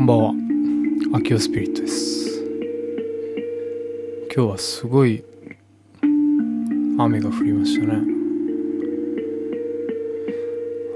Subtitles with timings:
[0.00, 0.32] こんばんは。
[1.18, 2.42] アキオスピリットです。
[4.34, 5.22] 今日はすごい
[6.98, 8.02] 雨が降りましたね。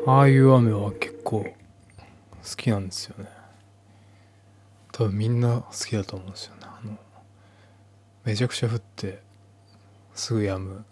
[0.06, 1.54] ああいう雨は結構好
[2.56, 3.28] きなんですよね。
[4.90, 6.62] 多分みんな好きだと思うんですよね。
[6.62, 6.96] あの、
[8.24, 9.20] めちゃくちゃ降って
[10.14, 10.86] すぐ止む、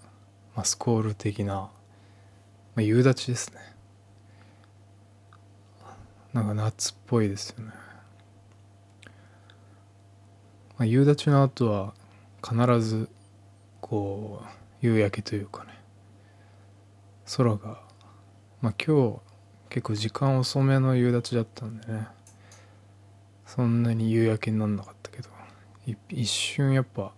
[0.54, 1.70] まあ、スコール的な、ま
[2.76, 3.74] あ、夕立ですね。
[6.34, 7.72] なんか夏っぽいですよね。
[10.78, 11.94] まあ、夕立の後は
[12.42, 13.08] 必ず
[13.80, 15.70] こう夕焼けというかね
[17.36, 17.80] 空が
[18.60, 19.18] まあ今日
[19.68, 22.06] 結構時間遅めの夕立だったんでね
[23.46, 25.28] そんなに夕焼けになんなかったけど
[26.08, 27.12] 一瞬やっぱ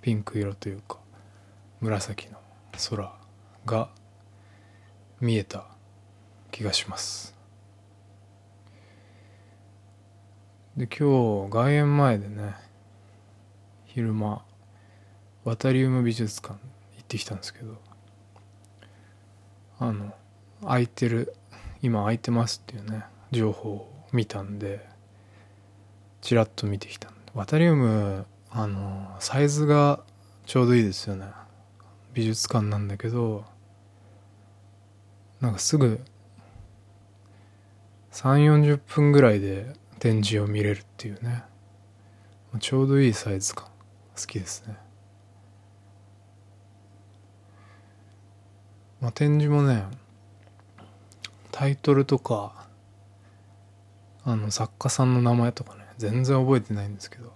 [0.00, 0.98] ピンク色というか
[1.80, 2.38] 紫の
[2.90, 3.12] 空
[3.64, 3.88] が
[5.20, 5.66] 見えた
[6.50, 7.34] 気がします。
[10.76, 12.54] で今日外苑前でね
[13.94, 14.42] 昼間
[15.44, 16.58] ワタリウム美術館行
[17.02, 17.76] ってきたんですけど
[19.78, 20.14] あの
[20.62, 21.34] 空いてる
[21.82, 24.88] 今空いてますっていうね情報を見たんで
[26.22, 30.00] ちらっと見てきたワタリウムあのサイズが
[30.46, 31.26] ちょうどいいですよね。
[32.14, 33.44] 美術館なんだけど
[35.40, 36.00] なんかすぐ
[38.12, 41.44] 3 4 0分ぐらいで展示を見れるっていうね。
[42.60, 43.71] ちょうどいいサイズ感。
[44.16, 44.76] 好きですね。
[49.00, 49.84] まあ展示もね
[51.50, 52.66] タイトルとか
[54.24, 57.32] あの作家さんの名前とかね全然覚えてないんですけど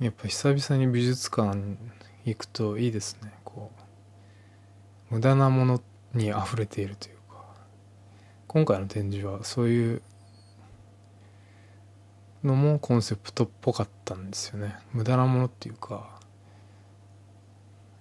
[0.00, 1.76] やっぱ久々に美術館
[2.24, 3.32] 行くといいですね。
[3.44, 3.70] こ
[5.10, 5.82] う無駄なもの
[6.14, 7.44] に溢れているというか
[8.48, 10.02] 今回の展示はそういう
[12.44, 14.76] のもコンセプトっぽかったんですよね。
[14.92, 16.20] 無駄なものっていうか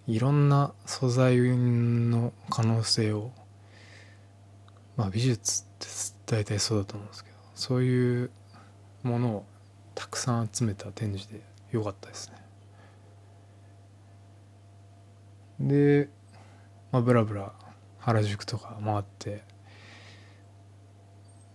[0.07, 3.31] いろんな素材の可能性を
[4.97, 5.65] まあ美術っ
[6.25, 8.31] て大体そうだと思うんですけどそういう
[9.03, 9.45] ものを
[9.95, 11.41] たくさん集めた展示で
[11.71, 12.41] 良かったですね。
[15.59, 16.09] で、
[16.91, 17.53] まあ、ブラブラ
[17.99, 19.43] 原宿とか回って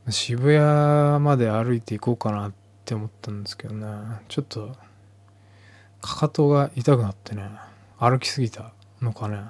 [0.08, 3.84] 渋谷まで歩いていこうかなってって思ったんですけどね。
[4.28, 4.72] ちょっと
[6.00, 7.50] かかとが痛くなってね。
[7.98, 8.70] 歩きすぎた
[9.02, 9.40] のかね。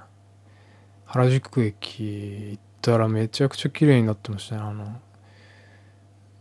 [1.05, 2.03] 原宿駅
[2.53, 4.63] 行ったらめちゃくちゃ綺麗になってましたね。
[4.63, 5.01] あの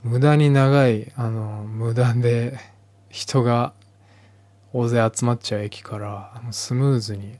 [0.04, 2.58] 無駄に長いあの無駄で
[3.10, 3.74] 人が
[4.72, 7.38] 大勢集まっちゃう駅からスムーズに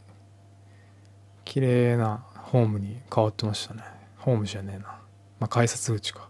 [1.46, 3.84] 綺麗なホームに変わってましたね。
[4.18, 5.00] ホームじゃねえな。
[5.40, 6.28] まあ改札口か。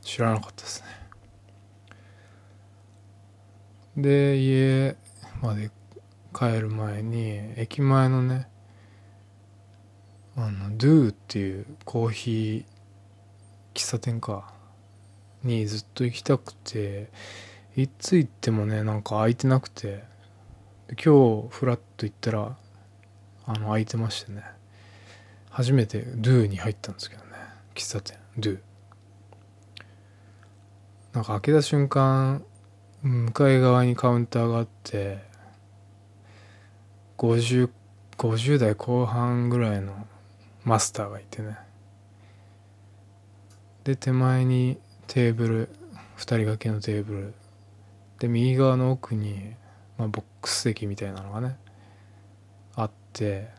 [0.00, 1.05] 知らなかったですね。
[3.96, 4.96] で家
[5.40, 5.70] まで
[6.34, 8.48] 帰る前に駅前のね
[10.36, 12.64] あのドゥっていうコーヒー
[13.74, 14.52] 喫茶店か
[15.42, 17.10] にずっと行きたくて
[17.74, 20.04] いつ行ってもねなんか空いてなくて
[20.88, 22.56] 今日フラッと行ったら
[23.46, 24.42] あの空いてましてね。
[25.56, 27.30] 初めてドゥに入ったんですけどね
[27.74, 28.58] 喫茶店ドゥ。
[31.14, 32.44] なんか開けた瞬間
[33.06, 35.18] 向かい側にカウンターがあって
[37.18, 40.06] 5050代後半ぐらいの
[40.64, 41.56] マスターがいてね。
[43.84, 45.68] で手前にテーブル
[46.16, 47.34] 2人掛けのテーブル。
[48.18, 49.54] で右側の奥に、
[49.98, 51.56] まあ、ボックス席みたいなのがね
[52.74, 53.54] あって。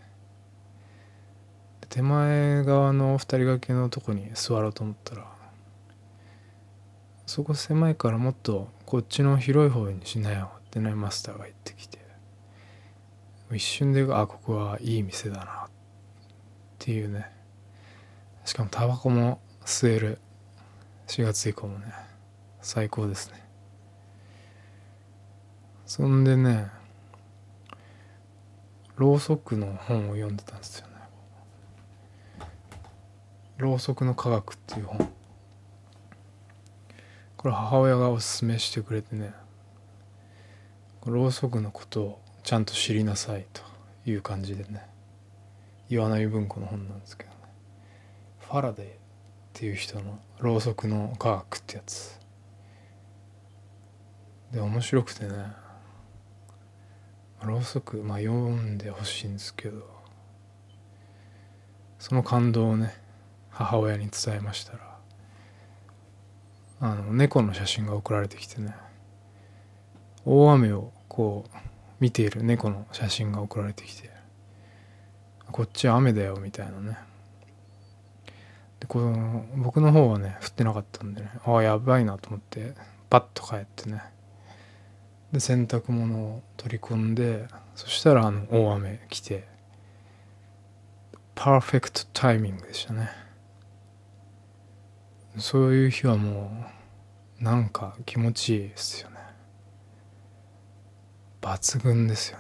[1.90, 5.37] 手前側の2人掛けのとこに座ろうと思ったら
[7.28, 12.00] そこ狭いからもっとこっちの広い方にしなよってねマスターが言ってきて。
[13.52, 15.70] 一瞬であここはいい店だなっ
[16.80, 17.30] ていうね。
[18.46, 20.20] しかもタバコも吸える。
[21.08, 21.86] 4月以降もね。
[22.62, 23.44] 最高ですね。
[25.86, 26.68] そんでね
[28.96, 30.94] ろうそくの本を読んでたんですよね。
[33.58, 35.17] ろうそくの科学っていう本。
[37.38, 39.32] これ母親がおすすめしてくれてね。
[41.06, 43.62] ろうそくのことをちゃんと知りなさいと
[44.10, 44.88] いう感じでね。
[45.90, 47.36] 岩波文庫の本なんですけどね。
[48.40, 48.90] ファラデーっ
[49.54, 52.20] ていう人のろうそくの科学ってやつ。
[54.52, 55.34] で面白くてね。
[57.44, 59.86] ろうそくまあ読んでほしいんですけど。
[62.00, 62.94] その感動をね
[63.50, 64.97] 母親に伝えましたら。
[66.80, 68.76] あの猫の写真が送られてきてね。
[70.26, 71.58] 大雨をこう
[72.00, 74.10] 見ている猫の写真が送られてきて。
[75.52, 76.98] こっち雨だよみたいなね。
[78.80, 81.32] でこの僕の方はね降ってなかったんでね。
[81.46, 82.74] ああやばいなと思って
[83.10, 84.02] パッと帰ってね。
[85.32, 89.48] で洗濯物を取り込んでそしたらあの大雨来て。
[91.40, 93.12] パーフェクトタイミングでしたね。
[95.40, 96.66] そういう日はも
[97.40, 99.18] うなんか気持ちいいですよね。
[101.42, 102.40] 抜群ですよ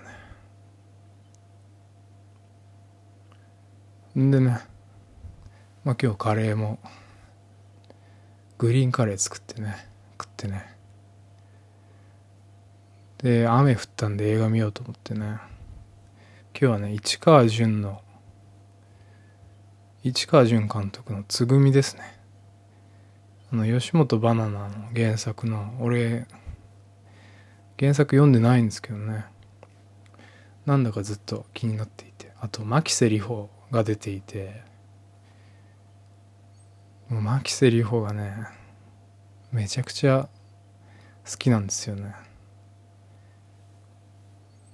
[4.15, 4.23] ね。
[4.23, 4.59] んでね
[5.83, 6.79] まあ今日カレーも
[8.57, 9.75] グリーンカレー作ってね
[10.19, 10.75] 食ってね。
[13.19, 15.25] で雨降ったんで映画見ようと思ってね。
[15.25, 15.41] 今
[16.53, 18.01] 日はね市川淳の
[20.03, 22.16] 市川淳監督の「つぐみ」ですね。
[23.51, 26.27] あの吉本バナナの原作の俺
[27.79, 29.25] 原作読んでないんですけどね。
[30.65, 32.31] なんだかずっと気になっていて。
[32.41, 34.63] あと牧瀬里穂が出ていて。
[37.07, 38.47] もう牧瀬里穂がね
[39.53, 40.27] めちゃくちゃ
[41.29, 42.13] 好きなんですよね。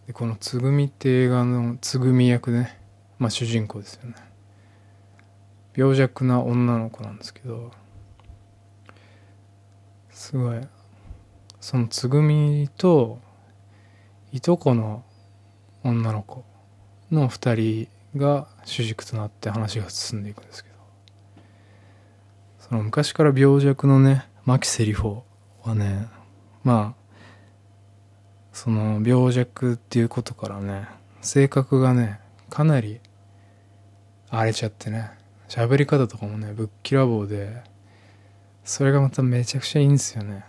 [0.08, 2.80] でこのつぐみって映画のつぐみ役ね。
[3.20, 4.16] まあ主人公ですよね。
[5.76, 7.72] 病弱な女の子なんですけど。
[10.14, 10.62] すごい。
[11.60, 13.20] そのつぐみと
[14.32, 15.04] いとこの
[15.84, 16.44] 女の子
[17.12, 20.76] の2人が主軸となって話が進んでいくんですけど。
[22.60, 25.24] その昔から病弱のね牧瀬里穂
[25.64, 26.08] はね
[26.64, 27.04] まあ
[28.54, 30.88] その病弱っていうことからね
[31.22, 32.20] 性格がね
[32.50, 33.00] かなり
[34.30, 35.12] 荒れちゃってね
[35.50, 37.64] 喋り方とかもねぶっきらぼうで
[38.64, 40.46] それがまためちゃくちゃいいんですよね。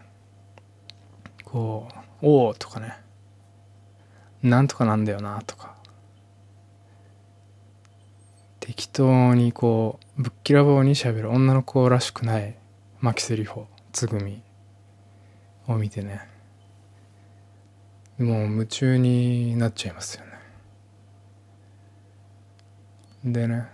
[1.45, 2.97] こう「おお」とかね
[4.43, 5.75] 「なんとかなんだよな」とか。
[8.61, 12.57] 適当にこうぶっきらぼうにしゃべる女の子らしくない
[12.99, 14.41] 牧瀬里穂つぐみ
[15.69, 16.27] を見てね。
[18.19, 20.33] もう夢中になっちゃいますよね。
[23.33, 23.67] でね。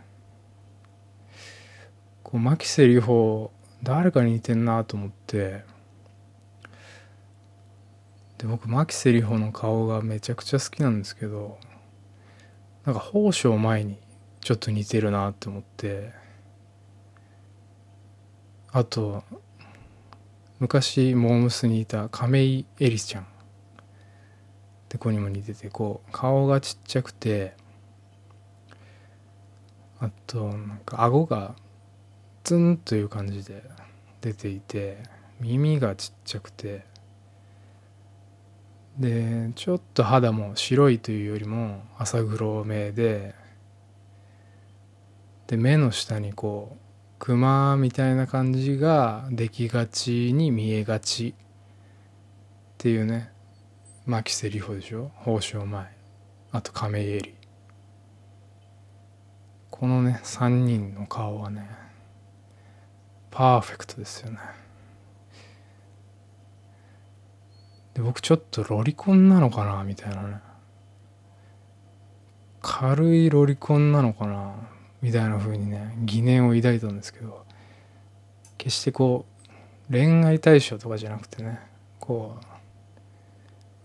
[2.24, 5.64] こう牧瀬里穂誰かに似てんなと思って。
[8.38, 11.58] で僕牧瀬里穂の顔がめちゃくちゃ好きなんですけど
[12.86, 13.98] なんか宝生前に
[14.40, 16.12] ちょっと似てるなって思って。
[18.72, 19.24] あと
[20.60, 23.22] 昔モームスにいた亀井絵里ちゃん。
[23.22, 23.26] っ
[24.88, 27.54] て子にも似ててこう顔がちっちゃくて
[30.00, 31.54] あとなんか顎が
[32.50, 33.62] ツンという感じで
[34.20, 34.98] 出ていて
[35.38, 36.84] 耳がちっちゃくて
[38.98, 43.36] でちょっと肌も白いというよりも浅黒目で
[45.46, 46.78] で目の下にこう
[47.20, 51.34] クマみたいな感じができがちに見えがちっ
[52.78, 53.30] ていうね
[54.06, 55.12] 牧瀬里穂でしょ？
[55.20, 55.86] 宝生前。
[56.50, 57.30] あと亀井絵里
[59.70, 61.78] このね3人の顔はね
[63.30, 64.38] パーフェクトですよね。
[67.94, 70.38] で僕ちょっとロリコンなのかなみたいなね。
[72.62, 74.54] 軽いロリコンなのかな
[75.00, 77.44] みたいな風にね疑念を抱いたんですけど
[78.58, 79.24] 決してこ
[79.88, 81.58] う恋愛対象とかじゃなくてね
[81.98, 82.36] こ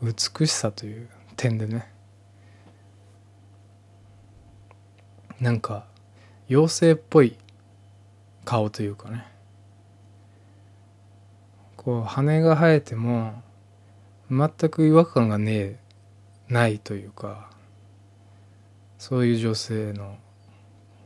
[0.01, 1.89] う美しさという点でね
[5.39, 5.85] なんか
[6.49, 7.37] 妖精っぽい
[8.43, 9.25] 顔というかね
[11.85, 13.43] こう羽が生えても
[14.31, 15.79] 全く違和感がね
[16.49, 17.51] ないというか
[18.97, 20.17] そういう女性の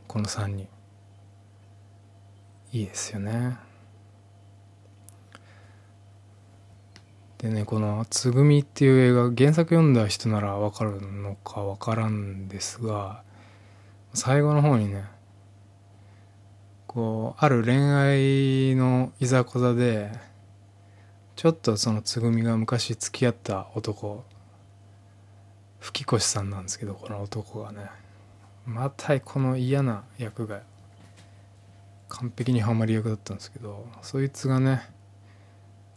[0.08, 0.68] この3人
[2.72, 3.58] いいですよね。
[7.36, 13.22] でねこの「つぐみ」っていう映画原作読んだ人なら分かるのか分からんですが
[14.14, 15.04] 最後の方にね
[16.86, 20.29] こうある恋愛のいざこざで
[21.40, 24.26] ちょっとそのつぐみが昔付き合った男
[25.78, 27.86] 吹越さんなんですけどこの男がね。
[28.66, 30.60] またこの嫌な役が
[32.10, 34.82] 完璧にハマり役だったんですけどそいつがね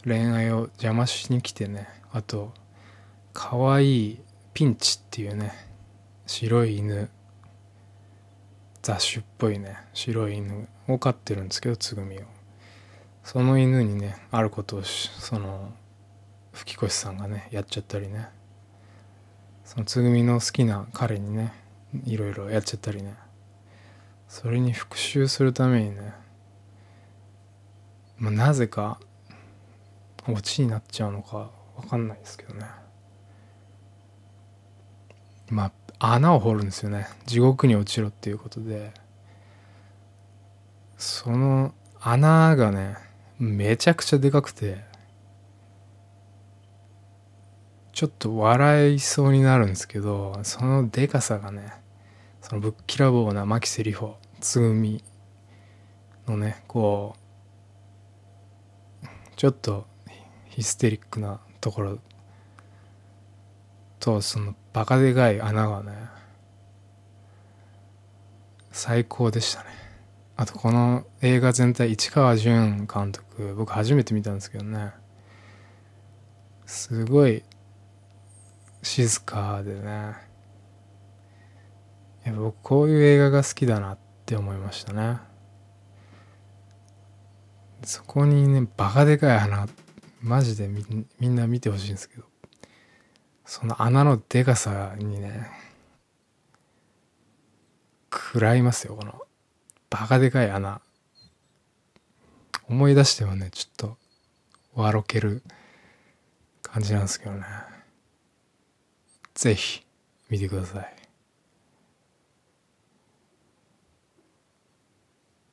[0.06, 2.54] 恋愛を邪魔しに来てねあと
[3.34, 4.20] 可愛い
[4.54, 5.52] ピンチっていうね
[6.26, 7.10] 白い犬
[8.82, 12.33] 雑種っぽいね白い犬を飼ってるんですけどつぐみを。
[13.24, 15.72] その犬にねあることをその
[16.52, 18.28] 吹越さんがねやっちゃったりね。
[19.64, 21.54] そのつぐみの好きな彼にね
[22.06, 23.16] いろいろやっちゃったりね。
[24.28, 26.14] それに復讐するためにね、
[28.18, 29.00] まあ、なぜか
[30.28, 32.66] オチになっちゃうのか分かんないですけどね。
[35.50, 37.08] まあ穴を掘るんですよね。
[37.26, 38.92] 地獄に落ちろっていうことで。
[40.98, 42.96] その穴がね
[43.44, 44.86] めちゃくちゃでかくて
[47.92, 51.74] ちょっと笑いそうになるんですけどそのでかさがね
[52.42, 55.04] そのぶっきらぼうな牧瀬里穂つぐみ
[56.26, 57.16] のねこ
[59.04, 59.86] うちょっと
[60.48, 62.00] ヒステリックなところ
[64.00, 65.92] とそのバカでかい穴がね
[68.72, 69.83] 最高でしたね。
[70.36, 74.92] あとこの映画全体市川淳監督僕初めて見たんですけどね。
[76.66, 77.44] すごい
[78.82, 80.14] 静かでね。
[82.26, 85.20] いや僕こういう映画が好きだなって思いましたね。
[87.84, 89.68] そこにねバカでかい穴
[90.22, 90.86] マジでみ
[91.20, 92.24] みんな見てほしいんですけど。
[93.46, 95.50] その穴のでかさにね
[98.12, 99.22] 食らいますよこの。
[99.94, 100.82] バカでかい穴。
[102.68, 103.98] 思い出してもねちょっと
[104.74, 105.44] 笑ける
[106.64, 107.46] 感じなんですけどね。
[109.36, 109.86] ぜひ
[110.32, 110.96] 見てください。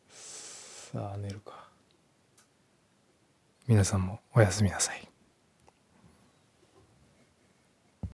[0.08, 1.68] さあ寝るか。
[3.68, 5.09] 皆さんもおやすみなさい。